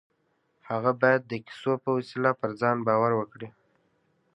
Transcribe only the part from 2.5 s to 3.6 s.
ځان باور کړي.